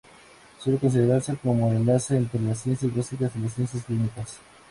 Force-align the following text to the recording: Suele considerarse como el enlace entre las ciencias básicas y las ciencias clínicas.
Suele 0.57 0.79
considerarse 0.79 1.37
como 1.43 1.69
el 1.69 1.75
enlace 1.75 2.17
entre 2.17 2.39
las 2.41 2.57
ciencias 2.61 2.95
básicas 2.95 3.35
y 3.35 3.39
las 3.39 3.53
ciencias 3.53 3.83
clínicas. 3.85 4.39